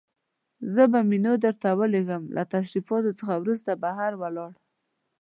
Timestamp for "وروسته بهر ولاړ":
3.37-4.51